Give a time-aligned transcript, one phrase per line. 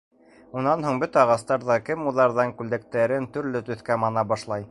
[0.61, 4.59] Унан һуң бөтә ағастар ҙа кем уҙарҙан күлдәктәрен төрлө төҫкә мана башлай.